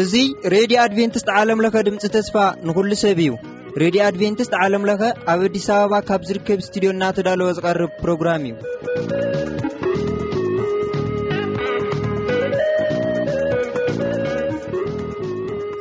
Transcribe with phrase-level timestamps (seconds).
[0.00, 0.14] እዙ
[0.54, 2.36] ሬድዮ ኣድቨንትስት ዓለምለኸ ድምፂ ተስፋ
[2.68, 3.30] ንኹሉ ሰብ እዩ
[3.82, 5.02] ሬድዮ ኣድቨንትስት ዓለምለኸ
[5.32, 8.44] ኣብ ኣዲስ ኣበባ ካብ ዝርከብ እስትድዮና ተዳለወ ዝቐርብ ፕሮግራም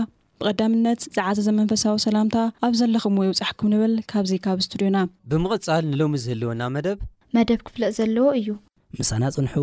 [0.41, 4.97] ብቐዳምነት ዝዓዘ ዘመንፈሳዊ ሰላምታ ኣብ ዘለኹም ዎ ይውፃሕኩም ንብል ካብዙ ካብ እስቱድዮና
[5.31, 6.99] ብምቕፃል ንሎሚ ዝህልወና መደብ
[7.37, 8.47] መደብ ክፍለእ ዘለዎ እዩ
[9.01, 9.53] ምሳና ጽንሑ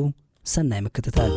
[0.55, 1.33] ሰናይ ምክትታል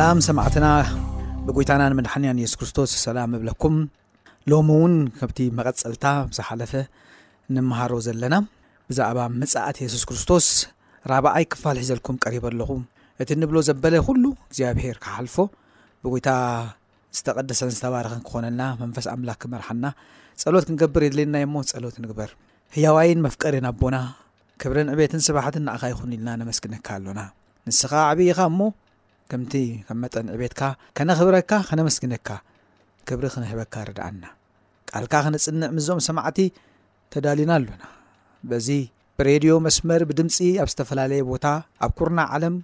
[0.00, 0.66] ኣላም ሰማዕትና
[1.46, 3.76] ብጎይታና ንመድሓንያን የሱስ ክርስቶስ ሰላም እብለኩም
[4.50, 6.72] ሎሚ እውን ከብቲ መቐፀልታ ዝሓለፈ
[7.56, 8.36] ንመሃሮ ዘለና
[8.92, 10.46] ብዛዕባ ምፅእት የሱስ ክርስቶስ
[11.14, 12.70] ራብኣይ ክፋልሒዘልኩም ቀሪብ ኣለኹ
[13.24, 15.36] እቲ ንብሎ ዘበለ ኩሉ እግዚኣብሄር ክሓልፎ
[16.04, 16.30] ብጎይታ
[17.18, 19.84] ዝተቐደሰን ዝተባርኸ ክኾነልና መንፈስ ኣምላክ ክመርሓና
[20.46, 22.32] ፀሎት ክንገብር የድልየናዮ ሞ ፀሎት ንግበር
[22.76, 23.98] ህያዋይን መፍቀር ና ኣቦና
[24.62, 28.30] ክብርን ዕቤትን ስባሕትን ንኻ ይኹን ኢልና መስግነካ ኣሎናስብይ
[29.32, 29.54] ከምቲ
[29.86, 30.62] ከም መጠን ዕቤትካ
[30.96, 32.28] ከነክብረካ ከነመስግነካ
[33.08, 34.22] ክብሪ ክነህበካ ርድኣና
[34.90, 36.38] ካልካ ክነፅንዕ ምዝኦም ሰማዕቲ
[37.12, 37.84] ተዳሊና ኣሎና
[38.50, 38.68] በዚ
[39.18, 41.46] ብሬድዮ መስመር ብድምፂ ኣብ ዝተፈላለየ ቦታ
[41.86, 42.56] ኣብ ኩርና ዓለም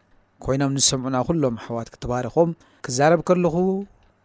[0.44, 2.50] ኮይኖም ንዝሰምዑና ኩሎም ኣሕዋት ክትባርኾም
[2.86, 3.54] ክዛረብ ከለኹ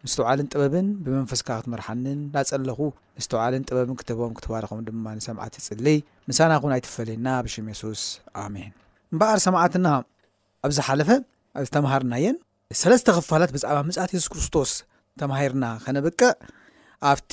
[0.04, 2.78] ንስተባዓልን ጥበብን ብመንፈስካ ክትመርሓንን ዳፀለኹ
[3.18, 5.98] ንስተውዓልን ጥበብን ክትህቦም ክትባርኾም ድማ ንሰማዓቲ ፅልይ
[6.30, 8.04] ምሳና ኹን ኣይትፈለየና ብሽም ሱስ
[8.44, 8.72] ኣሜን
[9.14, 9.86] ምበኣር ሰማዓትና
[10.66, 11.10] ኣብዝሓለፈ
[11.58, 12.36] እዚ ተምሃርናየን
[12.80, 14.70] ሰለስተ ክፋላት ብዛዕባ መፅት ሱስ ክርስቶስ
[15.20, 16.30] ተማሂርና ከነበቅዕ
[17.10, 17.32] ኣብቲ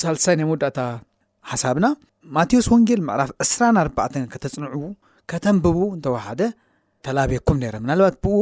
[0.00, 0.80] ሳሳይ ናይ መወዳእታ
[1.50, 1.86] ሓሳብና
[2.36, 4.72] ማቴዎስ ወንጌል ምዕራፍ 24 ከተፅንዕ
[5.30, 6.40] ከተንብቡ እንተወሓደ
[7.06, 8.38] ተላቤኩም ነረ ምናልባት ብኡ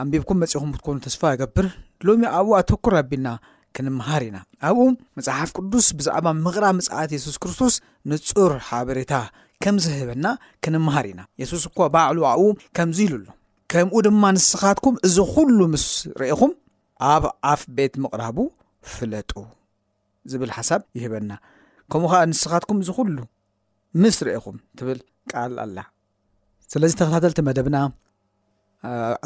[0.00, 1.66] ኣንቢብኩም መፅኹም እትኮኑ ተስፋ ኣገብር
[2.06, 3.28] ሎሚ ኣብኡ ኣተኩር ኣቢልና
[3.76, 4.84] ክንምሃር ኢና ኣብኡ
[5.18, 7.74] መፅሓፍ ቅዱስ ብዛዕባ ምቕራ መፅት ሱስ ክርስቶስ
[8.12, 9.12] ንፁር ሓበሬታ
[9.64, 10.26] ከምዝህበና
[10.64, 11.20] ክንምሃር ኢና
[11.52, 12.48] ሱስ እኳ በዕሉ ኣብኡ
[12.78, 13.26] ከምዚ ኢሉሉ
[13.72, 15.84] ከምኡ ድማ ንስኻትኩም እዚ ኩሉ ምስ
[16.20, 16.52] ርእኹም
[17.12, 18.38] ኣብ ኣፍ ቤት ምቕራቡ
[18.94, 19.30] ፍለጡ
[20.30, 21.32] ዝብል ሓሳብ ይህበና
[21.92, 23.18] ከምኡ ከዓ ንስኻትኩም ዚ ሉ
[24.02, 24.98] ምስ ርእኹም ትብል
[25.32, 25.78] ቃል ኣላ
[26.72, 27.76] ስለዚ ተኸታተልቲ መደብና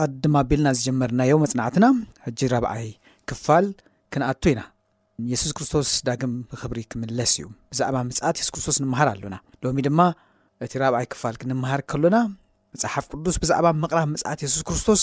[0.04, 1.86] ኣድማ ቢልና ዝጀመርናዮ መፅናዕትና
[2.26, 2.86] ሕጂ ራብዓይ
[3.30, 3.66] ክፋል
[4.12, 4.60] ክንኣቱ ኢና
[5.32, 10.00] የሱስ ክርስቶስ ዳግም ክብሪ ክምለስ እዩ ብዛዕባ ምፅኣት የሱስ ክርስቶስ ንምሃር ኣሎና ሎሚ ድማ
[10.64, 12.16] እቲ ራብዓይ ክፋል ክንምሃር ከሎና
[12.74, 15.02] መፅሓፍ ቅዱስ ብዛዕባ ምቕራብ መፅእት የሱስ ክርስቶስ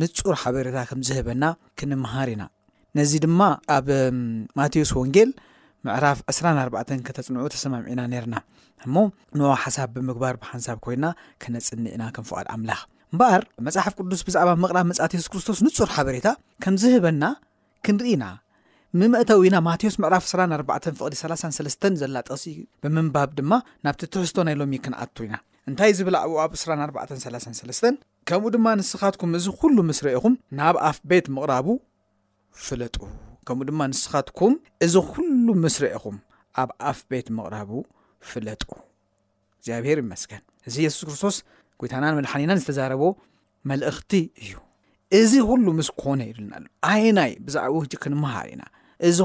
[0.00, 1.44] ንፁር ሓበሬታ ከምዝህበና
[1.78, 2.42] ክንምሃር ኢና
[2.98, 3.40] ነዚ ድማ
[3.76, 3.88] ኣብ
[4.58, 5.30] ማቴዎስ ወንጌል
[5.86, 8.36] ምዕራፍ 24 ከተፅንዑ ተሰማምዒና ነርና
[8.86, 8.96] እሞ
[9.38, 11.06] ን ሓሳብ ብምግባር ብሃንሳብ ኮይንና
[11.42, 12.80] ክነፅኒዕኢና ክንፍቃድ ኣምላኽ
[13.12, 16.28] እምበኣር መፅሓፍ ቅዱስ ብዛዕባ ምቕራብ መት የሱስ ክርስቶስ ንፁር ሓበሬታ
[16.64, 17.24] ከምዝህበና
[17.86, 18.24] ክንርኢና
[19.00, 22.46] ምምእተዊኢና ማቴዎስ ዕራፍ 24 ፍቅዲ3 ዘላ ጠቕሲ
[22.84, 23.52] ብምንባብ ድማ
[23.86, 25.34] ናብቲ ትሕዝቶ ናይሎም ክንኣቱ ኢና
[25.68, 26.82] እንታይ ዝብል ዕብ ኣብ ራኣ
[28.28, 31.66] ከምኡ ድማ ንስኻትኩም እዚ ኩሉ ምስረ ኢኹም ናብ ኣፍ ቤት ምቕራቡ
[32.66, 32.96] ፍለጡ
[33.46, 34.54] ከምኡ ድማ ንስኻትኩም
[34.84, 36.16] እዚ ኩሉ ምስረ አኹም
[36.62, 37.70] ኣብ ኣፍ ቤት ምቕራቡ
[38.30, 38.62] ፍለጡ
[39.58, 41.36] እግዚኣብሄር ይመስከን እዚ የሱስ ክርስቶስ
[41.82, 43.04] ጎይታናን መልሓኒናን ዝተዛረቦ
[43.72, 44.12] መልእክቲ
[44.42, 44.52] እዩ
[45.20, 46.54] እዚ ኩሉ ምስ ክኮነ ይብልና
[46.90, 47.70] ኣ ይ ናይ ብዛዕ
[48.02, 48.64] ክንመሃር ኢና
[49.10, 49.18] እዚ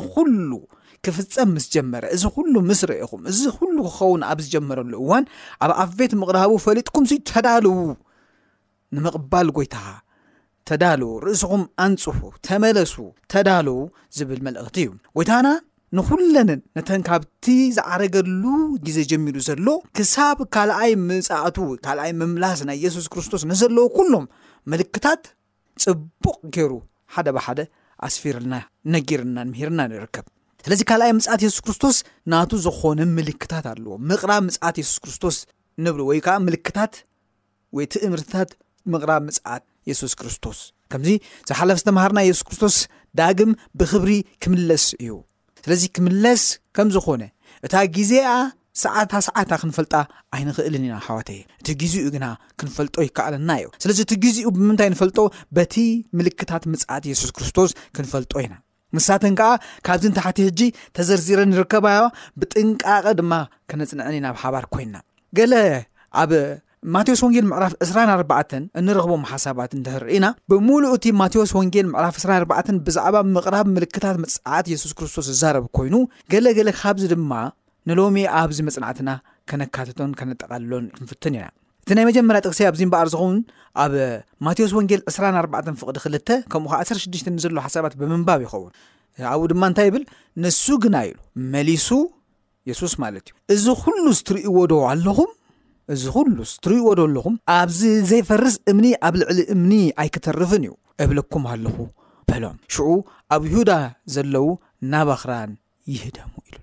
[0.51, 0.61] ሉ
[1.05, 5.23] ክፍፀም ምስ ጀመረ እዚ ኩሉ ምስ ረኢኹም እዚ ኩሉ ክኸውን ኣብ ዝጀመረሉ እዋን
[5.65, 7.75] ኣብ ኣፍ ቤት ምቕራቡ ፈሊጥኩም ተዳልው
[8.95, 9.75] ንምቕባል ጎይታ
[10.69, 12.93] ተዳልዉ ርእስኹም ኣንፅፉ ተመለሱ
[13.31, 13.75] ተዳልዉ
[14.17, 15.47] ዝብል መልእክቲ እዩ ጎይታና
[15.97, 17.45] ንኩለንን ነተን ካብቲ
[17.77, 18.43] ዝዓረገሉ
[18.85, 19.67] ግዜ ጀሚሩ ዘሎ
[19.99, 21.57] ክሳብ ካልኣይ ምፃእቱ
[21.87, 24.25] ካኣይ ምምላስ ናይ የሱስ ክርስቶስ ንዘለዎ ኩሎም
[24.73, 25.23] ምልክታት
[25.85, 26.71] ፅቡቅ ገይሩ
[27.15, 27.59] ሓደ ብሓደ
[28.07, 28.55] ኣስፊርልና
[28.95, 30.25] ነጊርናንምሂርና ንርከብ
[30.65, 31.95] ስለዚ ካልኣይ ምፅኣት የሱስ ክርስቶስ
[32.31, 35.37] ናቱ ዝኾነ ምልክታት ኣለዎ ምቕራብ ምፅኣት የሱስ ክርስቶስ
[35.85, 36.93] ንብሪ ወይ ከዓ ምልክታት
[37.77, 38.49] ወይቲ እምርትታት
[38.93, 40.59] ምቕራብ ምፅኣት የሱስ ክርስቶስ
[40.91, 41.11] ከምዚ
[41.49, 42.75] ዝሓለፈ ዝተምሃርና የሱስ ክርስቶስ
[43.21, 44.11] ዳግም ብክብሪ
[44.43, 45.11] ክምለስ እዩ
[45.65, 46.43] ስለዚ ክምለስ
[46.77, 47.23] ከም ዝኾነ
[47.65, 48.29] እታ ግዜኣ
[48.85, 49.93] ሰዓታሰዓታ ክንፈልጣ
[50.35, 52.25] ኣይንኽእልን ኢና ሃዋተየ እቲ ግዚኡ ግና
[52.59, 55.19] ክንፈልጦ ይከኣለና እዩ ስለዚ እቲ ግዚኡ ብምንታይ ንፈልጦ
[55.57, 55.75] በቲ
[56.19, 58.55] ምልክታት ምፅት የሱስ ክርስቶስ ክንፈልጦ ኢና
[58.97, 59.51] ምሳትን ከዓ
[59.87, 60.61] ካብዚ ንታሕቲ ሕጂ
[60.97, 61.85] ተዘርዚረን ንርከባ
[62.41, 63.33] ብጥንቃቐ ድማ
[63.71, 64.97] ከነፅንዐን ናብ ሓባር ኮይንና
[65.37, 65.53] ገለ
[66.21, 66.31] ኣብ
[66.93, 73.15] ማቴዎስ ወንጌል ምዕራፍ 24ን እንረኽቦም ሓሳባት ትር ኢና ብሙሉእ እቲ ማቴዎስ ወንጌል ምዕራፍ 24ን ብዛዕባ
[73.35, 75.95] ምቕራብ ምልክታት መፅናዕት የሱስ ክርስቶስ ዝዛረብ ኮይኑ
[76.33, 77.31] ገለ ገለ ካብዚ ድማ
[77.89, 79.09] ንሎሚ ኣብዚ መፅናዕትና
[79.51, 81.45] ከነካትቶን ከነጠቃልሎን ክንፍትን ኢና
[81.83, 83.37] እቲ ናይ መጀመርያ ጥቅሲ ኣብዚ በኣር ዝኸውን
[83.83, 83.93] ኣብ
[84.45, 88.71] ማቴዎስ ወንጌል 24 ፍቅዲ 2 ከምኡከ 16ሽ ዘለዉ ሓሳባት ብምንባብ ይኸውን
[89.31, 90.03] ኣብኡ ድማ እንታይ ይብል
[90.43, 91.17] ንሱ ግና ኢሉ
[91.55, 91.89] መሊሱ
[92.69, 93.67] የሱስ ማለት እዩ እዚ
[94.05, 96.05] ሉ ትእዎዶ ኣኹእዚ
[96.37, 97.81] ሉ ዝትርእይዎ ዶ ኣለኹም ኣብዚ
[98.11, 100.73] ዘይፈርስ እምኒ ኣብ ልዕሊ እምኒ ኣይክተርፍን እዩ
[101.05, 101.77] እብለኩም ኣለኹ
[102.31, 102.87] በሎም ሽዑ
[103.35, 103.71] ኣብ ይሁዳ
[104.15, 104.47] ዘለው
[104.93, 105.51] ናባክራን
[105.95, 106.57] ይህደሙ ኢሉ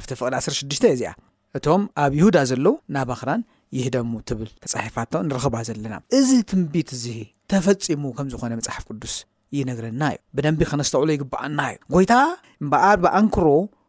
[0.00, 1.12] ኣብፍቅዲ 16 እዚኣ
[1.60, 3.42] እቶም ኣብ ሁዳ ዘለውናባራን
[3.76, 7.06] ይህደሙ ትብል ተፃሒፋቶ ንረኽባ ዘለና እዚ ትንቢት እዚ
[7.52, 9.14] ተፈፂሙ ከም ዝኾነ መፅሓፍ ቅዱስ
[9.56, 12.14] ይነግረና እዩ ብደንቢ ከነስተዕሎ ይግባኣና እዩ ጎይታ
[12.62, 13.46] እምበኣር ብኣንክሮ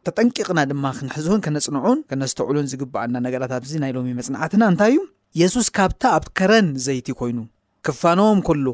[0.08, 5.02] ተጠንቂቕና ድማ ክንሕዝን ከነፅንዑን ከነስተዕሉን ዝግበኣና ነገራት ኣዚ ናይ ሎሚ መፅናዕትና እንታይ እዩ
[5.40, 7.40] የሱስ ካብታ ኣብከረን ዘይቲ ኮይኑ
[7.88, 8.68] ክፋኖም ከሎ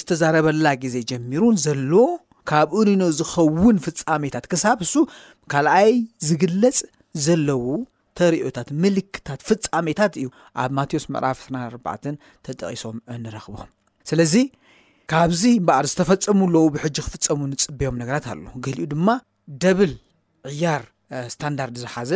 [0.00, 1.92] ዝተዛረበላ ግዜ ጀሚሩን ዘሎ
[2.50, 4.92] ካብ ኡሉኖ ዝኸውን ፍፃሜታት ክሳብ እሱ
[5.52, 5.90] ካልኣይ
[6.28, 6.78] ዝግለፅ
[7.24, 7.64] ዘለዉ
[8.34, 10.26] ሪታት ልክታት ፍፃሜታት እዩ
[10.62, 12.12] ኣብ ማቴዎስ መዕራፍ 4
[12.46, 13.68] ተጠቂሶም ንረኽብም
[14.10, 14.34] ስለዚ
[15.12, 19.08] ካብዚ በር ዝተፈፀሙ ኣለዉ ብሕጂ ክፍፀሙ ንፅብዮም ነገራት ኣሉ ገሊኡ ድማ
[19.62, 19.92] ደብል
[20.52, 20.82] ዕያር
[21.34, 22.10] ስታንዳርድ ዝሓዘ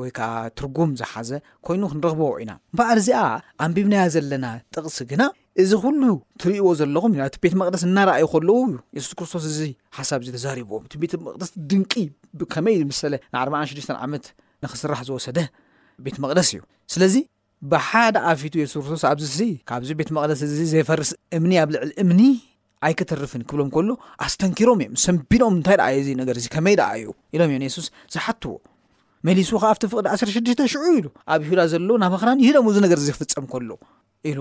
[0.00, 0.28] ወይ ከዓ
[0.58, 1.30] ትርጉም ዝሓዘ
[1.66, 3.20] ኮይኑ ክንረኽብዎ ኢና እበዓር እዚኣ
[3.64, 5.22] ኣንቢብናያ ዘለና ጥቕሲ ግና
[5.62, 6.02] እዚ ኩሉ
[6.40, 9.58] ትርእዎ ዘለኹም ቤት መቅደስ እናርኣዩ ከለዉ ዩ የሱስ ክርስቶስ እዚ
[9.98, 11.92] ሓሳብ ዚ ተዛሪብዎም እ ቤት መቅደስ ድንቂ
[12.42, 14.24] ብከመይ መሰለ ን 46 ዓመት
[14.66, 15.38] ንክስራሕ ዝወሰደ
[16.04, 16.60] ቤት መቅደስ እዩ
[16.92, 17.14] ስለዚ
[17.72, 19.38] ብሓደ ኣፊቱ ሱስ ክርስቶስ ኣብዚ
[19.68, 22.20] ካብዚ ቤት መቅደስ እዚ ዘይፈርስ እምኒ ኣብ ልዕል እምኒ
[22.88, 23.88] ኣይክተርፍን ክብሎም ከሎ
[24.26, 28.54] ኣስተንኪሮም እዮም ሰንቢሎም እታይ ዩ ዚ ነገዚ ከመይ ዓ እዩ ኢሎምእዮ ሱስ ዝሓትዎ
[29.28, 32.80] መሊሱ ከዓ ብቲ ፍቅዲ 16ሽ ሽዑ ኢሉ ኣብ ይሁዳ ዘሎዉ ና ክራን ይሄ ደም ዚ
[32.86, 33.70] ነገር ክፍፀም ከሎ
[34.30, 34.38] ኢሉ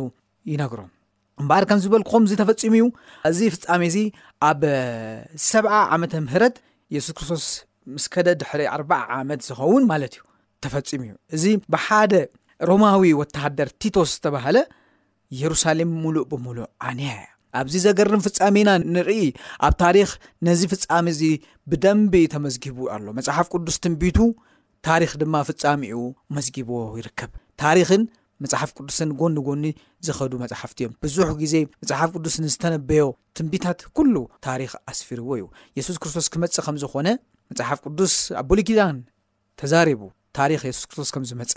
[0.52, 0.90] ይነገሮም
[1.42, 2.86] እምበሃር ከምዝበልክምዚ ተፈፂሙ እዩ
[3.30, 3.98] እዚ ፍፃሚ ዚ
[4.50, 4.62] ኣብ
[5.52, 6.56] ሰብ0 ዓመተ ምህረት
[6.96, 7.46] የሱስ ክርስቶስ
[7.96, 10.22] ምስከደ ድሕሪ ኣርባ ዓመት ዝኸውን ማለት እዩ
[10.64, 11.44] ተፈፂሙ እዩ እዚ
[11.74, 12.14] ብሓደ
[12.70, 14.58] ሮማዊ ወተሃደር ቲቶስ ዝተባሃለ
[15.42, 17.26] የሩሳሌም ሙሉእ ብምሉእ ዓንያ ያ
[17.60, 19.22] ኣብዚ ዘገርም ፍፃሚና ንርኢ
[19.68, 20.10] ኣብ ታሪክ
[20.48, 21.22] ነዚ ፍፃሚ እዚ
[21.72, 24.20] ብደንብ ተመዝጊቡ ኣሎ መፅሓፍ ቅዱስ ትንቢቱ
[24.88, 26.02] ታሪክ ድማ ፍፃሚኡ
[26.36, 27.32] መስጊቦዎ ይርከብ
[27.64, 28.04] ታሪክን
[28.44, 29.64] መፅሓፍ ቅዱስን ጎኒ ጎኒ
[30.08, 33.06] ዝኸዱ መፅሓፍቲ እዮም ብዙሕ ግዜ መፅሓፍ ቅዱስን ዝተነበዮ
[33.38, 34.16] ትንቢታት ኩሉ
[34.48, 35.44] ታሪክ ኣስፊርዎ እዩ
[35.78, 37.08] የሱስ ክርስቶስ ክመፅእዝኮነ
[37.52, 38.98] መፅሓፍ ቅዱስ ኣብ ቡሉይ ኪዳን
[39.60, 40.02] ተዛሪቡ
[40.38, 41.54] ታሪክ የሱስ ክርስቶስ ከም ዝመፀ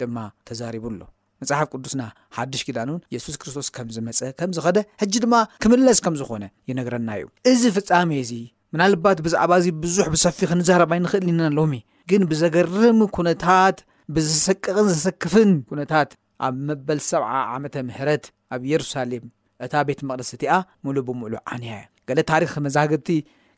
[0.00, 0.16] ድማ
[0.48, 1.00] ተዛሪቡ ኣሎ
[1.42, 2.02] መፅሓፍ ቅዱስና
[2.36, 5.34] ሓድሽ ኪዳንእን የሱስ ክርስቶስ ከም ዝመፀ ከምዝኸደ ሕጂ ድማ
[5.64, 8.32] ክምለስ ከም ዝኾነ ይነግረና እዩ እዚ ፍፃሜ እዚ
[8.74, 11.58] ምናልባት ብዛዕባ እዚ ብዙሕ ብሰፊ ክንዛረባ ይንክእል ኢናን ኣለ
[12.10, 13.76] ግን ብዘገርም ኩነታት
[14.16, 16.10] ብዘሰቅቕን ዘሰክፍን ኩነታት
[16.46, 17.22] ኣብ መበል ሰ0
[17.54, 18.24] ዓመ ምህረት
[18.54, 19.24] ኣብ የሩሳሌም
[19.64, 21.74] እታ ቤት መቅደስ እቲኣ ምሉ ብምሉ ዓንያ
[22.08, 23.08] ገለ ታሪክ መዛግድቲ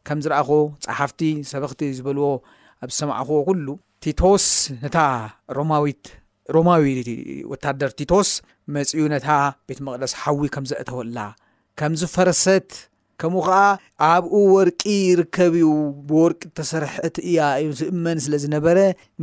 [0.08, 0.50] ከምዝረአኮ
[0.88, 1.20] ፀሓፍቲ
[1.50, 2.24] ሰበክቲ ዝበልዎ
[2.86, 3.66] ኣብዝሰማዕኮ ኩሉ
[4.04, 4.46] ቲቶስ
[4.82, 4.98] ነታ
[5.70, 6.82] ማዊሮማዊ
[7.52, 8.28] ወታደር ቲቶስ
[8.74, 9.28] መፅኡ ነታ
[9.70, 11.18] ቤት መቕደስ ሓዊ ከም ዘእተወላ
[11.78, 12.68] ከምዚ ፈረሰት
[13.20, 13.58] ከምኡ ከዓ
[14.06, 15.74] ኣብኡ ወርቂ ይርከብ ኡ
[16.08, 18.78] ብወርቂ ተሰርሐት እያ እዩ ትእመን ስለ ዝነበረ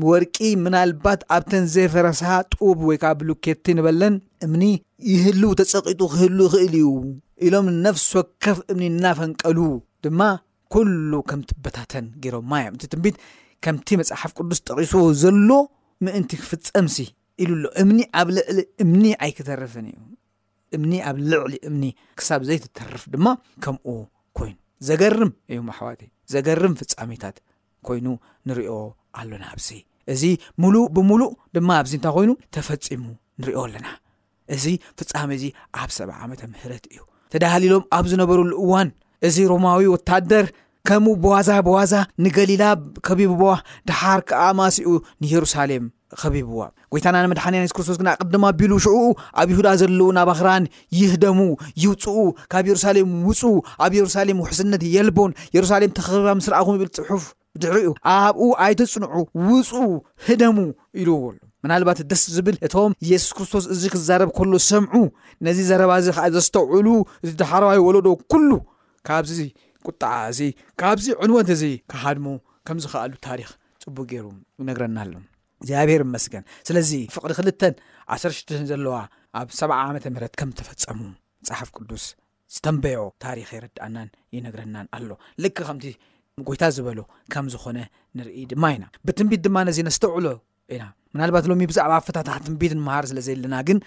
[0.10, 2.22] ወርቂ ምናልባት ኣብተን ዘፈረሳ
[2.54, 4.16] ጥብ ወይ ከዓ ብሉኬቲ ንበለን
[4.48, 4.64] እምኒ
[5.12, 6.90] ይህልው ተፀቂጡ ክህሉ ይኽእል እዩ
[7.48, 9.60] ኢሎም ነፍሲ ወከፍ እምኒ እናፈንቀሉ
[10.06, 10.22] ድማ
[10.74, 13.16] ኩሉ ከምቲ በታተን ገሮም ማ ያ እቲ ትንቢት
[13.64, 15.50] ከምቲ መፅሓፍ ቅዱስ ጠቂስዎ ዘሎ
[16.06, 16.96] ምእንቲ ክፍፀምሲ
[17.44, 20.00] ኢሉ ኣሎ እምኒ ኣብ ልዕሊ እምኒ ኣይክተርፍን እዩ
[20.78, 21.84] እምኒ ኣብ ልዕሊ እምኒ
[22.20, 23.26] ክሳብ ዘይትተርፍ ድማ
[23.66, 23.88] ከምኡ
[24.40, 24.56] ኮይኑ
[24.88, 27.38] ዘገርም እዩ ኣኣሕዋትእ ዘገርም ፍፃሚታት
[27.90, 28.08] ኮይኑ
[28.50, 28.74] ንሪኦ
[29.20, 29.70] ኣሎና ኣብዚ
[30.14, 30.24] እዚ
[30.62, 33.06] ሙሉእ ብምሉእ ድማ ኣብዚ እንታይ ኮይኑ ተፈፂሙ
[33.42, 33.88] ንሪኦ ኣለና
[34.58, 34.66] እዚ
[35.00, 35.46] ፍፃሚ እዚ
[35.82, 37.00] ኣብ ሰብ ዓመተ ምህረት እዩ
[37.34, 38.90] ተዳሃሊሎም ኣብ ዝነበርሉ እዋን
[39.28, 40.46] እዚ ሮማዊ ወታደር
[40.88, 42.64] ከምኡ በዋዛ በዋዛ ንገሊላ
[43.08, 43.32] ከቢብ
[43.90, 44.90] ድሓር ክዓ ማሲኡ
[45.24, 45.84] ንየሩሳሌም
[46.22, 46.60] ከቢብዋ
[46.94, 49.06] ጎይታና ንመድሓኒያን ሱስ ክርስቶስ ግ ቅድማ ቢሉ ሽዑኡ
[49.42, 50.64] ኣብ ይሁዳ ዘለዉ ናባ ኽራን
[50.98, 51.40] ይህደሙ
[51.84, 52.18] ይውፅኡ
[52.54, 53.42] ካብ የሩሳሌም ውፁ
[53.86, 57.24] ኣብ የሩሳሌም ውሕስነት የልቦን የሩሳሌም ተኽርራ ምስ ረኣኹም ብል ፅሑፍ
[57.64, 59.10] ድሪኡ ኣብኡ ኣይተፅንዑ
[59.48, 59.72] ውፁ
[60.28, 60.58] ህደሙ
[61.02, 64.96] ኢሉ ሉ ምናልባት ደስ ዝብል እቶም የሱስ ክርስቶስ እዚ ክዛረብ ከሎ ሰምዑ
[65.48, 66.88] ነዚ ዘረባ እዚ ከዓ ዘስተውዕሉ
[67.26, 68.50] እዚ ተሓርዋዊ ወለዶ ኩሉ
[69.08, 69.40] ካብዚ
[69.88, 70.40] ቁጣዓ እዚ
[70.82, 72.28] ካብዚ ዕንወት እዚ ካሓድሙ
[72.68, 73.48] ከምዝክኣሉ ታሪክ
[73.84, 74.26] ፅቡ ገይሩ
[74.62, 75.14] ይነግረና ኣሎ
[75.62, 77.62] እግዚኣብሔር መስገን ስለዚ ፍቅዲ ክልተ
[78.16, 78.96] 16 ዘለዋ
[79.40, 82.06] ኣብ 7 ዓ ምት ከም ዝተፈፀሙ መፅሓፍ ቅዱስ
[82.56, 85.10] ዝተንበዮ ታሪክ ይረዳኣናን ይነግረናን ኣሎ
[85.44, 85.86] ልክ ከምቲ
[86.48, 87.00] ጎይታ ዝበሎ
[87.34, 87.80] ከምዝኾነ
[88.20, 90.28] ንርኢ ድማ ኢና ብትንቢት ድማ ነዚ ነስተውዕሎ
[90.76, 90.84] ኢና
[91.14, 93.78] ምናልባት ሎሚ ብዛዕባ ፍታታ ትንቢት ንምሃር ስለዘለና ግን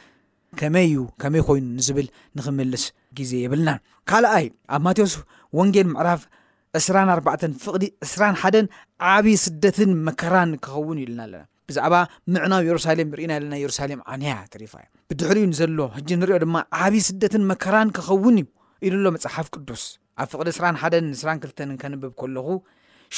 [0.61, 2.85] ከመይ እዩ ከመይ ኮይኑ ንዝብል ንክምልስ
[3.19, 3.69] ግዜ የብልና
[4.11, 5.15] ካልኣይ ኣብ ማቴዎስ
[5.59, 6.21] ወንጌል ምዕራፍ
[6.87, 8.67] 2ራኣን ፍቅዲ 2ራሓን
[9.13, 11.95] ዓብዪ ስደትን መከራን ክኸውን እዩ ኢልና ኣለና ብዛዕባ
[12.33, 17.43] ምዕናዊ የሩሳሌም ንርኢና ለና የሩሳሌም ዓንያ ትሪፋ እ ብድሕሪ ዘሎ ሕጂ ንሪኦ ድማ ዓብዪ ስደትን
[17.51, 18.47] መከራን ክኸውን እዩ
[18.89, 19.85] ኢሎ መፅሓፍ ቅዱስ
[20.23, 22.47] ኣብ ፍቅዲ ሓን 22ተ ከንብብ ከለኹ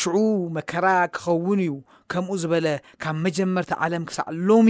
[0.01, 0.15] ሽዑ
[0.57, 1.75] መከራ ክኸውን እዩ
[2.13, 2.67] ከምኡ ዝበለ
[3.03, 4.69] ካብ መጀመርቲ ዓለም ክሳዕ ሎሚ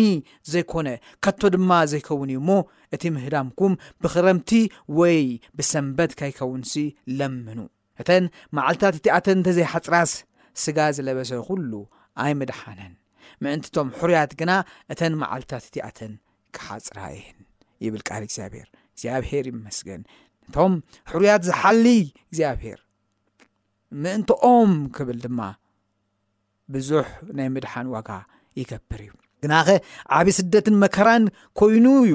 [0.52, 0.88] ዘይኮነ
[1.24, 2.50] ካቶ ድማ ዘይከውን እዩ እሞ
[2.94, 3.72] እቲ ምህዳምኩም
[4.02, 4.50] ብክረምቲ
[4.98, 5.20] ወይ
[5.58, 6.72] ብሰንበት ካይከውንሲ
[7.18, 7.58] ለምኑ
[8.02, 8.24] እተን
[8.56, 10.12] መዓልትታት እቲኣተን እንተዘይሓፅራስ
[10.62, 11.72] ስጋ ዝለበሰ ኩሉ
[12.24, 12.94] ኣይምድሓነን
[13.44, 14.52] ምእንትቶም ሕሩያት ግና
[14.94, 16.12] እተን መዓልትታት እቲኣተን
[16.56, 17.38] ክሓፅራ ይን
[17.86, 20.02] ይብል ቃል እግዚኣብሔር እግዚኣብሔር ይመስገን
[20.48, 20.74] ነቶም
[21.12, 21.84] ሕሩያት ዝሓሊ
[22.28, 22.78] እግዚኣብሄር
[24.02, 25.40] ምእንትኦም ክብል ድማ
[26.72, 28.10] ብዙሕ ናይ ምድሓን ዋጋ
[28.60, 29.10] ይገብር እዩ
[29.42, 29.68] ግናኸ
[30.16, 31.24] ዓብዪ ስደትን መከራን
[31.58, 32.14] ኮይኑ እዩ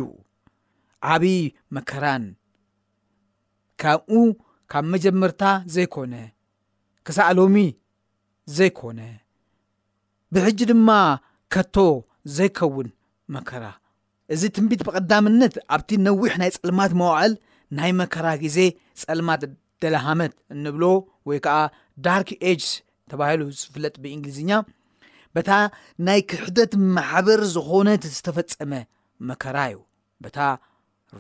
[1.14, 1.36] ዓብዪ
[1.76, 2.24] መከራን
[3.82, 4.20] ካምኡ
[4.72, 5.42] ካብ መጀመርታ
[5.76, 6.14] ዘይኮነ
[7.06, 7.58] ክሳዕ ሎሚ
[8.58, 9.00] ዘይኮነ
[10.36, 10.90] ብሕጂ ድማ
[11.54, 11.76] ከቶ
[12.38, 12.88] ዘይከውን
[13.36, 13.64] መከራ
[14.34, 17.34] እዚ ትንቢት ብቐዳምነት ኣብቲ ነዊሕ ናይ ፀልማት መዋዕል
[17.78, 18.58] ናይ መከራ ግዜ
[19.02, 19.42] ፀልማት
[19.94, 20.84] ላሃመት እንብሎ
[21.30, 21.58] ወይ ከዓ
[22.06, 22.68] ዳርክ ኤጅስ
[23.12, 24.52] ተባሂሉ ዝፍለጥ ብእንግሊዝኛ
[25.36, 25.52] በታ
[26.08, 28.74] ናይ ክሕደት ማሕበር ዝኮነ ዝተፈፀመ
[29.30, 29.78] መከራ እዩ
[30.26, 30.40] በታ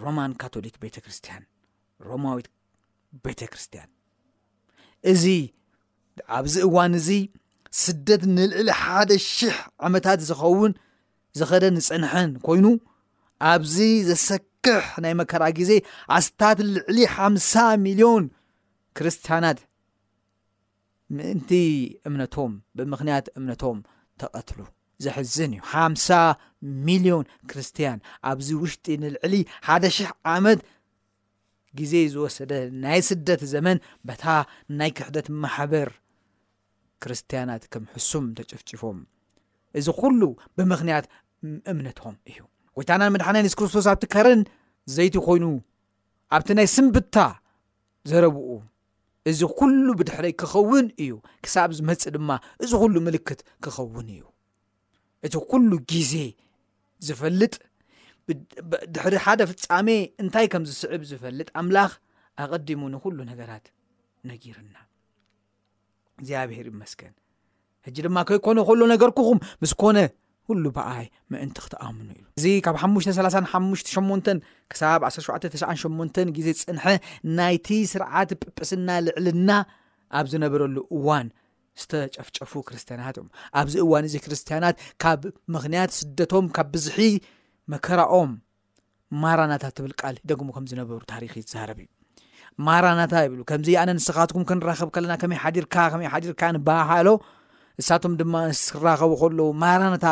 [0.03, 1.43] ሮማን ካቶሊክ ቤተ ክርስትያን
[2.11, 2.47] ሮማዊት
[3.25, 3.89] ቤተ ክርስትያን
[5.11, 5.23] እዚ
[6.37, 7.09] ኣብዚ እዋን እዚ
[7.83, 9.55] ስደት ንልዕሊ ሓደ ሽሕ
[9.85, 10.73] ዓመታት ዝኸውን
[11.39, 12.65] ዝኸደ ንፅንሐን ኮይኑ
[13.51, 13.75] ኣብዚ
[14.09, 15.71] ዘሰክሕ ናይ መከራ ግዜ
[16.17, 17.53] ኣስታት ልዕሊ ሓምሳ
[17.85, 18.23] ሚሊዮን
[18.97, 19.59] ክርስትያናት
[21.17, 21.51] ምእንቲ
[22.07, 23.77] እምነቶም ብምክንያት እምነቶም
[24.21, 24.59] ተቐትሉ
[25.03, 26.07] ዘሕዝን እዩ ሓምሳ
[26.87, 29.35] ሚሊዮን ክርስትያን ኣብዚ ውሽጢ ንልዕሊ
[29.67, 30.59] ሓደ ሽሕ ዓመት
[31.79, 32.51] ግዜ ዝወሰደ
[32.83, 34.23] ናይ ስደት ዘመን በታ
[34.79, 35.89] ናይ ክሕደት ማሕበር
[37.05, 38.99] ክርስትያናት ከም ሕሱም ተጨፍጭፎም
[39.79, 40.21] እዚ ኩሉ
[40.57, 41.05] ብምክንያት
[41.71, 42.37] እምነቶም እዩ
[42.77, 44.41] ወይታናን መድሓናን የሱ ክርስቶስ ኣብቲ ከረን
[44.97, 45.45] ዘይቲ ኮይኑ
[46.37, 47.17] ኣብቲ ናይ ስምብታ
[48.11, 48.47] ዘረብኡ
[49.31, 51.11] እዚ ኩሉ ብድሕረይ ክኸውን እዩ
[51.43, 52.29] ክሳብ ዝመፅእ ድማ
[52.63, 54.23] እዚ ኩሉ ምልክት ክኸውን እዩ
[55.25, 56.13] እቲ ኩሉ ግዜ
[57.07, 57.53] ዝፈልጥ
[58.95, 59.87] ድሕሪ ሓደ ፍፃሜ
[60.23, 61.91] እንታይ ከም ዝስዕብ ዝፈልጥ ኣምላኽ
[62.43, 63.65] ኣቀዲሙ ንኩሉ ነገራት
[64.29, 64.75] ነጊርና
[66.19, 67.13] እግዚኣብሔር ብመስገን
[67.85, 69.97] ሕጂ ድማ ከይኮነ ከሎ ነገርኩኹምምስነ
[70.49, 74.27] ሁሉ በኣይ ምእንቲ ክተኣምኑ እዩ እዚ ካብ ሓ3ሓ8
[74.71, 76.83] ክሳብ 178 ግዜ ፅንሐ
[77.37, 79.51] ናይቲ ስርዓት ብጵስና ልዕልና
[80.19, 81.27] ኣብ ዝነበረሉ እዋን
[81.81, 85.21] ዝተጨፍጨፉ ክርስትያናት እዮም ኣብዚ እዋን እዚ ክርስትያናት ካብ
[85.55, 86.99] ምክንያት ስደቶም ካብ ብዝሒ
[87.73, 88.33] መከራኦም
[89.23, 91.89] ማራናታት ትብልቃል ደሞ ከም ዝነበሩ ታሪክ ይዛረብ እዩ
[92.67, 97.07] ማራናታ ይብሉ ከምዚ ኣነ ንስኻትኩም ክንራኸብ ከለና ከመይ ሓዲርካ ከመይ ሓዲርካ ንባሓሎ
[97.79, 100.07] ንሳቶም ድማ ስክራኸቡ ከሎዉ ማራናታ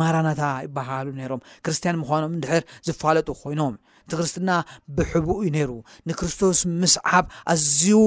[0.00, 3.74] ማራናታ ይባሃሉ ነይሮም ክርስትያን ምዃኖም እንድሕር ዝፋለጡ ኮይኖም
[4.10, 4.50] ቲ ክርስትና
[4.98, 5.72] ብሕቡ እዩ ነይሩ
[6.10, 7.98] ንክርስቶስ ምስዓብ ኣዝዩ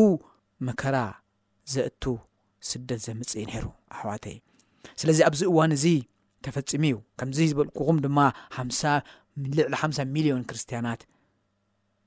[0.69, 0.97] መከራ
[1.73, 2.03] ዘእቱ
[2.69, 4.25] ስደት ዘምፅ እዩ ነይሩ ኣሕዋተ
[5.01, 5.85] ስለዚ ኣብዚ እዋን እዚ
[6.45, 8.19] ተፈፂሙ እዩ ከምዚ ዝበልኩኹም ድማ
[9.57, 11.01] ልዕሊ ሓሳ ሚሊዮን ክርስትያናት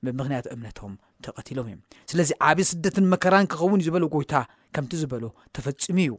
[0.05, 0.93] ብምክንያት እምነቶም
[1.25, 1.77] ተቀትሎም እዮ
[2.11, 4.33] ስለዚ ዓብዪ ስደትን መከራን ክኸውን እዩ ዝበሎ ጎይታ
[4.75, 5.23] ከምቲ ዝበሎ
[5.57, 6.13] ተፈፂሙ እዩ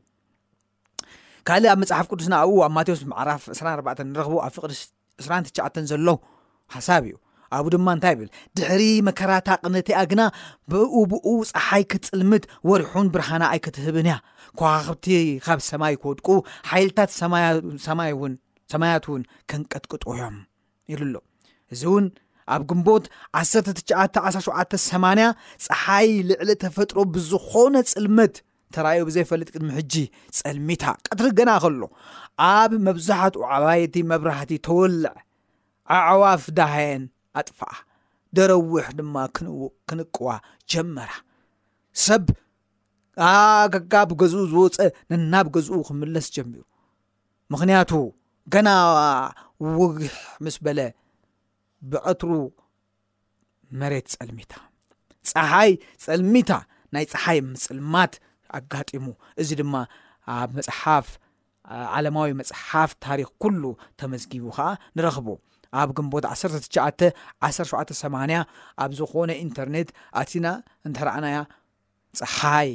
[1.49, 4.73] ካሊእ ኣብ መፅሓፍ ቅዱስና ኣብኡ ኣብ ማቴዎስ መዕራፍ 24 ንረኽቡ ኣብ ፍቅሪ
[5.25, 6.07] 299ዓ ዘሎ
[6.75, 7.15] ሓሳብ እዩ
[7.57, 10.23] ኣብኡ ድማ እንታይ ይብል ድሕሪ መከራታ ቕነቲ ያ ግና
[10.71, 14.17] ብኡብኡ ፀሓይ ክፅልምት ወሪሑን ብርሃና ኣይክትህብን እያ
[14.59, 15.07] ኳካክብቲ
[15.47, 16.29] ካብ ሰማይ ክወድቁ
[16.71, 17.11] ሓይልታት
[17.87, 20.37] ሰማያት እውን ከንቀጥቅጥ ዮም
[20.93, 21.17] ኢሉ ኣሉ
[21.75, 22.05] እዚ እውን
[22.55, 23.05] ኣብ ግንቦት
[23.41, 24.79] 11ሸ8
[25.67, 28.37] ፀሓይ ልዕሊ ተፈጥሮ ብዝኮነ ፅልምት
[28.75, 29.95] ተራእዩ ብዘይፈልጥ ቅድሚ ሕጂ
[30.39, 31.81] ፀልሚታ ቀትሪ ገና ከሎ
[32.53, 35.15] ኣብ መብዛሕትኡ ዓባየቲ መብራህቲ ተወልዕ
[35.97, 37.05] ዓዕዋ ፍዳሃየን
[37.41, 37.75] ኣጥፋአ
[38.37, 39.15] ደረዊሕ ድማ
[39.89, 40.29] ክንቅዋ
[40.73, 41.11] ጀመራ
[42.07, 42.27] ሰብ
[43.31, 44.77] ኣካ ብ ገዝኡ ዝወፀ
[45.11, 46.61] ነናብ ገዝኡ ክምለስ ጀሚሩ
[47.53, 47.91] ምክንያቱ
[48.55, 48.69] ገና
[49.81, 49.99] ውሕ
[50.45, 50.81] ምስ በለ
[51.91, 52.31] ብቀትሩ
[53.81, 54.53] መሬት ፀልሚታ
[55.31, 55.73] ፀሓይ
[56.05, 56.51] ፀልሚታ
[56.95, 58.13] ናይ ፀሓይ ምፅልማት
[58.59, 59.07] ኣጋጢሙ
[59.43, 59.75] እዚ ድማ
[60.41, 61.07] ኣብ መፅሓፍ
[61.97, 63.63] ዓለማዊ መፅሓፍ ታሪክ ኩሉ
[64.01, 65.29] ተመዝጊቡ ከዓ ንረኽቡ
[65.81, 68.49] ኣብ ግንቦት 19178
[68.83, 69.89] ኣብ ዝኾነ ኢንተርኔት
[70.23, 70.47] ኣቲና
[70.89, 71.37] እንተርኣናያ
[72.21, 72.73] ፀሓይ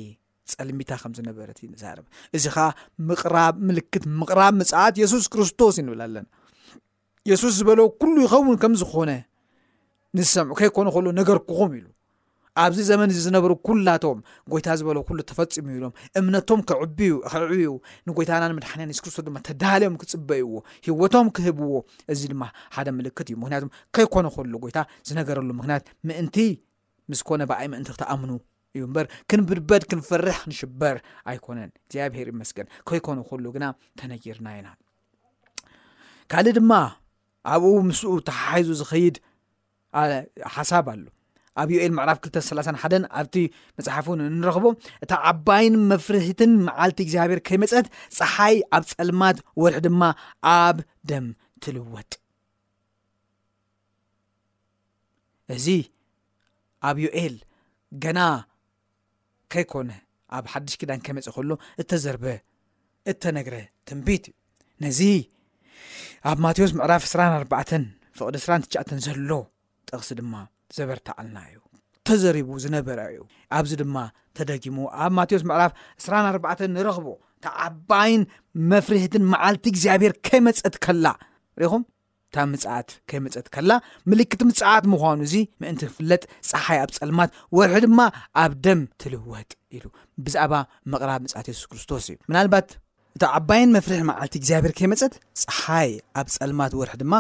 [0.54, 2.06] ፀልሚታ ከም ዝነበረት እዩንዛርብ
[2.38, 2.66] እዚ ከዓ
[3.10, 6.26] ምቕራብ ምልክት ምቕራብ መፅዓት የሱስ ክርስቶስ እንብላለን
[7.30, 9.12] የሱስ ዝበለዎ ኩሉ ይኸውን ከም ዝኾነ
[10.18, 11.86] ንዝሰምዑ ከይኮኑ ከሉ ነገር ክኹም ኢሉ
[12.64, 14.20] ኣብዚ ዘመን እዚ ዝነብሩ ኩላቶም
[14.52, 17.72] ጎይታ ዝበለ ኩሉ ተፈፂሙ ኢሎም እምነቶም ዕክዕዕብኡ
[18.08, 20.52] ንጎይታና ንመድሓንያን ሱስክርስቶስ ድማ ተዳልዮም ክፅበእዎ
[20.88, 21.72] ሂወቶም ክህብዎ
[22.14, 22.44] እዚ ድማ
[22.76, 23.66] ሓደ ምልክት እዩ ምክንያቱ
[23.98, 24.78] ከይኮነ ክሉ ጎይታ
[25.10, 26.38] ዝነገረሉ ምክንያት ምእንቲ
[27.14, 28.32] ምስኮነ ብኣይ ምእንቲ ክተኣምኑ
[28.76, 30.96] እዩ እምበር ክንብድበድ ክንፍርሕ ክንሽበር
[31.32, 33.66] ኣይኮነን እግዚኣብሄር መስገን ከይኮነ ከሉ ግና
[34.02, 34.70] ተነጊርና ኢና
[36.34, 36.72] ካልእ ድማ
[37.56, 39.18] ኣብኡ ምስኡ ተሓሒዙ ዝኸይድ
[40.56, 41.06] ሓሳብ ኣሉ
[41.62, 43.36] ኣብ ዮኤል ምዕራፍ 231 ኣብቲ
[43.78, 44.66] መፅሓፍ እውን እንረክቦ
[45.04, 47.86] እታ ዓባይን መፍርሒትን መዓልቲ እግዚኣብሔር ከይመፀት
[48.18, 50.02] ፀሓይ ኣብ ፀልማት ወርሒ ድማ
[50.56, 50.78] ኣብ
[51.10, 51.28] ደም
[51.66, 52.12] ትልወጥ
[55.56, 55.68] እዚ
[56.90, 57.36] ኣብ ዮኤል
[58.06, 58.20] ገና
[59.54, 59.90] ከይኮነ
[60.38, 61.50] ኣብ ሓድሽ ክዳን ከመፅእ ከሉ
[61.84, 62.26] እተዘርበ
[63.12, 63.56] እተነግረ
[63.90, 64.26] ትንቢት
[64.86, 65.00] ነዚ
[66.32, 67.56] ኣብ ማቴዎስ ምዕራፍ 4
[68.20, 69.32] ፍቅዲ ት9 ዘሎ
[69.90, 70.34] ጠቕሲ ድማ
[70.78, 71.58] ዘበርትዓልና እዩ
[72.08, 73.20] ተዘሪቡ ዝነበረ እዩ
[73.58, 73.96] ኣብዚ ድማ
[74.38, 75.72] ተደጊሙ ኣብ ማቴዎስ ምዕራፍ
[76.08, 77.08] 24 ንረኽቦ
[77.38, 78.22] እታ ዓባይን
[78.72, 81.06] መፍርሒትን መዓልቲ እግዚኣብሔር ከይመፀት ከላ
[81.62, 81.84] ሪኹም
[82.28, 83.72] እታ ምፅኣት ከይመፀት ከላ
[84.12, 88.00] ምልክት ምፅዓት ምኳኑ እዚ ምእንቲ ክፍለጥ ፀሓይ ኣብ ፀልማት ወርሒ ድማ
[88.44, 89.86] ኣብ ደም ትልወጥ ኢሉ
[90.28, 90.54] ብዛዕባ
[90.94, 92.70] መቕራብ ምፅት የሱስ ክርስቶስ እዩ ምናባት
[93.18, 95.14] እ ዓባይን መፍርሒን መዓልቲ እግዚኣብሔር ከይመፀት
[95.46, 97.16] ፀሓይ ኣብ ፀልማት ወርሒ ድማ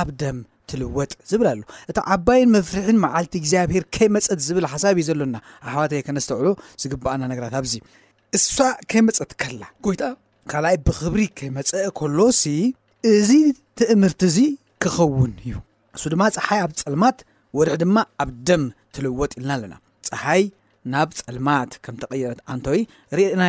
[0.00, 0.38] ኣብ ደም
[0.70, 6.46] ትልወጥ ዝብል ኣሎ እቲ ዓባይን መፍርሕን መዓልቲ እግዚኣብሄር ከይመፀት ዝብል ሓሳብ እዩ ዘሎና ኣሕዋት ከነስተዕሎ
[6.82, 7.74] ዝግባኣና ነገራት ኣዚ
[8.38, 8.56] እሳ
[8.90, 10.02] ከይመፀት ከላ ጎይታ
[10.52, 12.18] ካልኣይ ብክብሪ ከይመፀአ ከሎ
[13.14, 13.30] እዚ
[13.78, 14.38] ትእምርቲ እዚ
[14.82, 15.54] ክኸውን እዩ
[15.96, 17.18] እሱ ድማ ፀሓይ ኣብ ፀልማት
[17.58, 19.74] ወድሕ ድማ ኣብ ደም ትልወጥ ኢልና ኣለና
[20.10, 20.42] ፀሓይ
[20.92, 22.80] ናብ ፀልማት ከም ተቀየረት ኣንተይ
[23.16, 23.42] ርእና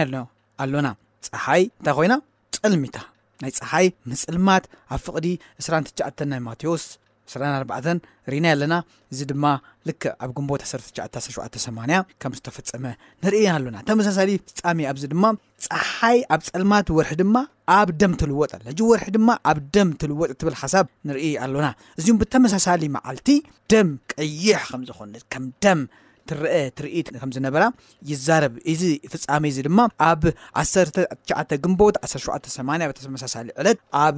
[0.63, 0.88] ኣሎና
[1.27, 2.13] ፀሓይ እንታይ ኮይና
[2.58, 2.97] ፀልሚታ
[3.43, 5.27] ናይ ፀሓይ ምፅልማት ኣብ ፍቅዲ
[5.65, 6.86] 2ት9ዓ ናይ ማቴዎስ
[7.33, 8.75] 34 ሪእና ኣለና
[9.13, 9.45] እዚ ድማ
[9.87, 12.85] ልክ ኣብ ግንቦት 19178 ከም ዝተፈፀመ
[13.23, 15.25] ንርእ ኣሎና ተመሳሳሊ ፍፃሜ ኣብዚ ድማ
[15.67, 17.35] ፀሓይ ኣብ ፀልማት ወርሒ ድማ
[17.77, 21.67] ኣብ ደም ትልወጥ ኣ እ ወርሒ ድማ ኣብ ደም ትልወጥ ትብል ሓሳብ ንርኢ ኣሎና
[22.01, 23.29] እዚ ብተመሳሳሊ መዓልቲ
[23.73, 25.81] ደም ቀይሕ ከምዝኮነ ከም ደም
[26.29, 27.63] ትርአ ትርኢት ከም ዝነበራ
[28.09, 28.81] ይዛረብ እዚ
[29.13, 30.23] ፍፃሜ እዚ ድማ ኣብ
[30.63, 34.17] 19 ግንቦት 178 ተመሳሳሊ ዕለት ኣብ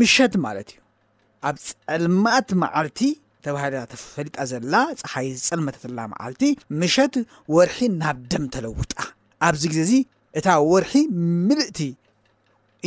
[0.00, 0.78] ምሸት ማለት እዩ
[1.48, 3.00] ኣብ ፀልማት መዓልቲ
[3.44, 6.42] ተባሂለ ተፈሊጣ ዘላ ፀሓይ ዝፀልመትዘላ መዓልቲ
[6.80, 7.14] ምሸት
[7.56, 8.92] ወርሒ ናብ ደም ተለውጣ
[9.48, 9.92] ኣብዚ ግዜ እዚ
[10.38, 10.92] እታ ወርሒ
[11.46, 11.78] ምልእቲ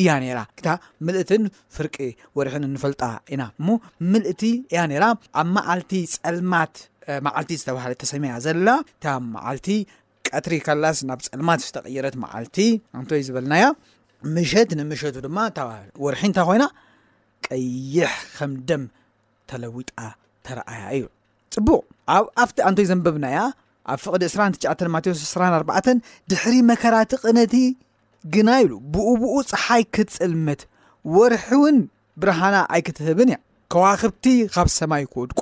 [0.01, 0.67] እያ ነይራ እታ
[1.07, 1.43] ምልእትን
[1.75, 1.95] ፍርቂ
[2.37, 3.01] ወርሒን እንፈልጣ
[3.33, 3.67] ኢና እሞ
[4.11, 5.05] ምልእቲ እያ ነይራ
[5.41, 6.75] ኣብ መዓልቲ ፀልማት
[7.25, 9.67] ማዓልቲ ዝተብሃለ ተሰሚያ ዘላ እታ መዓልቲ
[10.29, 12.57] ቀትሪ ይካላስ ናብ ፀልማት ዝተቐየረት መዓልቲ
[12.99, 13.65] እንቶይ ዝበልናያ
[14.35, 15.37] ምሸት ንምሸቱ ድማ
[16.05, 16.65] ወርሒ እንታይ ኮይና
[17.47, 18.83] ቀይሕ ከም ደም
[19.49, 19.95] ተለዊጣ
[20.47, 21.03] ተረአያ እዩ
[21.55, 21.81] ፅቡቅ
[22.17, 23.39] ኣብ ኣፍቲ ኣንቶይ ዘንበብናእያ
[23.91, 27.55] ኣብ ፍቅዲ 299 ማቴዎስ 24 ድሕሪ መከራትቕነቲ
[28.33, 30.61] ግና ኢሉ ብኡብኡ ፀሓይ ክትፅልምት
[31.15, 31.77] ወርሒ እውን
[32.21, 33.37] ብርሃና ኣይክትህብን እያ
[33.73, 34.25] ከዋክብቲ
[34.55, 35.41] ካብ ሰማይ ክወድቁ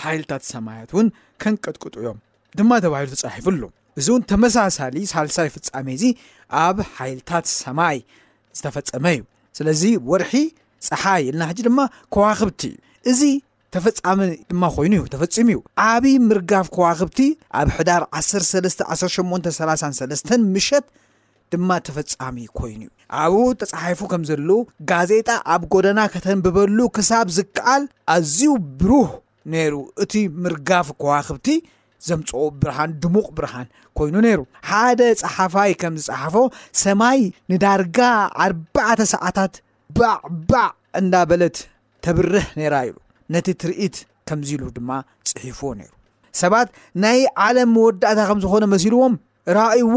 [0.00, 1.08] ሓይልታት ሰማያት እውን
[1.42, 2.18] ከንቀጥቅጥ እዮም
[2.58, 3.62] ድማ ተባሂሉ ተፃሒፉኣሉ
[4.00, 6.04] እዚ እውን ተመሳሳሊ ሳልሳይ ፍፃሜ እዚ
[6.64, 7.98] ኣብ ሓይልታት ሰማይ
[8.58, 9.20] ዝተፈፀመ እዩ
[9.58, 10.22] ስለዚ ወር
[10.88, 11.80] ፀሓይ ልና ሕጂ ድማ
[12.14, 12.60] ከዋክብቲ
[13.10, 13.20] እዚ
[13.76, 14.18] ተፈፃሚ
[14.50, 17.18] ድማ ኮይኑእዩ ተፈፅሙ እዩ ዓብ ምርጋፍ ከዋክብቲ
[17.60, 20.84] ኣብ ሕዳር 1183 ምሸት
[21.52, 22.90] ድማ ተፈፃሚ ኮይኑ እዩ
[23.22, 24.50] ኣብኡኡ ተፃሓፉ ከም ዘለዉ
[24.90, 27.82] ጋዜጣ ኣብ ጎደና ከተንብበሉ ክሳብ ዝከኣል
[28.14, 28.40] ኣዝዩ
[28.80, 29.08] ብሩህ
[29.54, 30.12] ነይሩ እቲ
[30.44, 31.48] ምርጋፍ ከዋክብቲ
[32.08, 33.66] ዘምፅኦ ብርሃን ድሙቕ ብርሃን
[33.98, 36.34] ኮይኑ ነይሩ ሓደ ፀሓፋይ ከም ዝፅሓፎ
[36.84, 37.20] ሰማይ
[37.52, 37.98] ንዳርጋ
[38.44, 39.52] ኣርባዕተ ሰዓታት
[39.98, 40.68] ባዕባዕ
[41.00, 41.56] እንዳ በለት
[42.04, 42.96] ተብርህ ነራ ኢሉ
[43.34, 43.96] ነቲ ትርኢት
[44.28, 44.90] ከምዚ ኢሉ ድማ
[45.30, 45.92] ፅሒፎዎ ነይሩ
[46.42, 46.68] ሰባት
[47.02, 49.14] ናይ ዓለም መወዳእታ ከም ዝኮነ መሲልዎም
[49.58, 49.96] ራእይዎ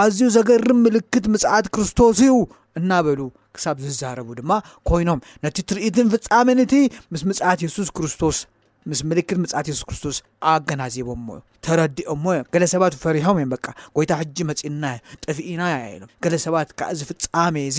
[0.00, 2.34] ኣዝዩ ዘገርም ምልክት መፅዓት ክርስቶስ እዩ
[2.80, 3.20] እናበሉ
[3.56, 4.52] ክሳብ ዝዛረቡ ድማ
[4.88, 6.74] ኮይኖም ነቲ ትርኢትን ፍፃሚኒቲ
[7.12, 10.16] ምስሱስስስምስ ምልክት ምፅዓት ሱስ ክርስቶስ
[10.52, 14.84] ኣገናዚቦሞ እ ተረዲኦሞ እዮም ገለ ሰባት ፈሪሖም የ መቃ ጎይታ ሕጂ መፂና
[15.24, 15.62] ጠፍኢና
[16.00, 17.78] ሎም ገለ ሰባት ካ ዚ ፍፃሜ እዙ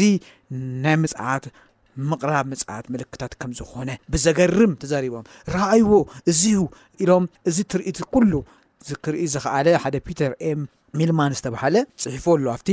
[0.84, 1.44] ናይ ምፅዓት
[2.10, 5.92] ምቕራብ ምፅዓት ምልክታት ከም ዝኮነ ብዘገርም ተዛሪቦም ረኣይዎ
[6.32, 6.42] እዚ
[7.04, 8.32] ኢሎም እዚ ትርኢቲ ኩሉ
[9.04, 10.62] ክርኢ ዝክኣለ ሓደ ፒተር ኤም
[11.00, 12.70] ሚልማን ዝተባሃለ ፅሒፈሉ ኣብቲ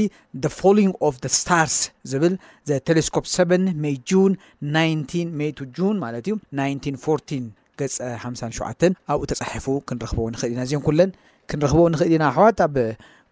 [0.59, 0.77] ፋሎ
[1.15, 1.77] ፍ ስታርስ
[2.11, 2.35] ዝብል
[2.71, 3.25] ዘቴሌስኮፕ
[4.11, 4.33] ጁን
[5.79, 7.37] ጁን ማለት እዩ 4
[7.81, 7.89] ገ
[8.25, 11.11] 57 ኣብኡ ተፃሒፉ ክንረክብዎ ንኽእል ኢና እዜን ኩለን
[11.51, 12.75] ክንረክቦ ንኽእል ኢና ኣሕዋት ኣብ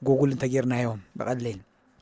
[0.08, 1.58] ጉጉል እንተጌርናዮም ብቐሊል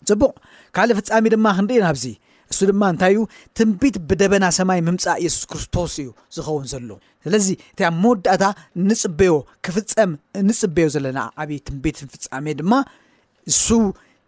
[0.09, 0.33] ፅቡቅ
[0.77, 2.05] ካልእ ፍፃሚ ድማ ክንርኢ ናብዚ
[2.53, 3.21] እሱ ድማ እንታይ እዩ
[3.59, 6.89] ትንቢት ብደበና ሰማይ ምምፃእ የሱስ ክርስቶስ እዩ ዝኸውን ዘሎ
[7.25, 8.45] ስለዚ እቲኣብ መወዳእታ
[8.89, 9.33] ንፅበዮ
[9.67, 10.11] ክፍፀም
[10.49, 12.73] ንፅበዮ ዘለና ዓብይ ትንቢት ንፍፃሜእ ድማ
[13.53, 13.67] እሱ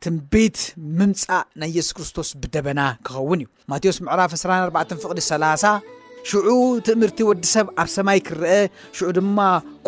[0.05, 0.59] ትንቢት
[0.99, 5.73] ምምፃእ ናይ ኢየሱስ ክርስቶስ ብደበና ክኸውን እዩ ማቴዎስ ምዕራፍ4 ፍቅዲ 30
[6.29, 6.49] ሽዑ
[6.87, 8.49] ትምህርቲ ወዲሰብ ኣብ ሰማይ ክርአ
[8.97, 9.39] ሽዑ ድማ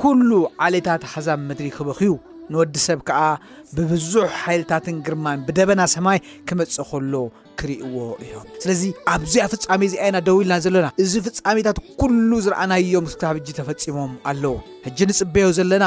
[0.00, 0.30] ኩሉ
[0.64, 2.10] ዓሌታት ሃዛብ ምድሪ ክበክዩ
[2.52, 3.20] ንወዲ ሰብ ከዓ
[3.76, 7.14] ብብዙሕ ሓይልታትን ግርማን ብደበና ሰማይ ክመፀ ከሎ
[7.60, 8.82] ክሪእዎ እዮም ስለዚ
[9.14, 14.54] ኣብዚኣ ፍፃሚ እዚዓይና ደው ኢልና ዘለና እዚ ፍፃሜታት ኩሉ ዝረኣናዮም ክካብ ጂ ተፈፂሞም ኣለዎ
[14.86, 15.84] ሕጂ ንፅበዮ ዘለና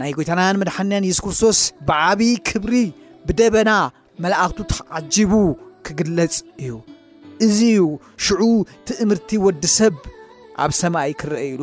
[0.00, 1.58] ናይ ጎይታናያን መድሓንያን የሱስ ክርስቶስ
[1.90, 2.74] ብዓብዪ ክብሪ
[3.28, 3.70] ብደበና
[4.24, 5.32] መላእኽቱ ተዓጂቡ
[5.88, 6.74] ክግለፅ እዩ
[7.46, 7.84] እዚ ዩ
[8.24, 8.42] ሽዑ
[8.88, 9.94] ቲእምርቲ ወዲ ሰብ
[10.64, 11.62] ኣብ ሰማይ ክረአ ኢሉ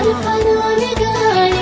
[0.00, 1.58] ألحلونجاي